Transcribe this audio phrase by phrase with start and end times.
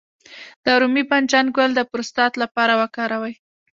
[0.63, 3.33] د رومي بانجان ګل د پروستات لپاره وکاروئ